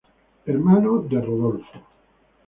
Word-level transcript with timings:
Hermano 0.47 1.03
de 1.07 1.21
Rodolfo. 1.21 1.79